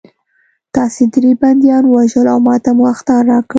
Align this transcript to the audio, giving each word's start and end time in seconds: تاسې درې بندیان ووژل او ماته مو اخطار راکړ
تاسې 0.75 1.03
درې 1.13 1.31
بندیان 1.41 1.83
ووژل 1.87 2.25
او 2.33 2.39
ماته 2.47 2.71
مو 2.77 2.83
اخطار 2.93 3.21
راکړ 3.31 3.49